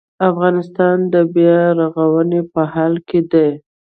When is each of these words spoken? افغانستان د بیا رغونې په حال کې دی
افغانستان 0.29 0.97
د 1.13 1.15
بیا 1.35 1.59
رغونې 1.79 2.41
په 2.53 2.61
حال 2.73 2.93
کې 3.07 3.19
دی 3.31 3.49